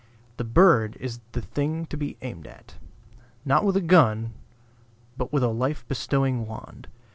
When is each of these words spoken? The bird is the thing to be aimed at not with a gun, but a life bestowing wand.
The 0.37 0.43
bird 0.43 0.97
is 0.99 1.19
the 1.33 1.43
thing 1.43 1.85
to 1.85 1.95
be 1.95 2.17
aimed 2.23 2.47
at 2.47 2.73
not 3.45 3.63
with 3.63 3.77
a 3.77 3.81
gun, 3.81 4.33
but 5.15 5.31
a 5.31 5.47
life 5.47 5.87
bestowing 5.87 6.47
wand. 6.47 6.87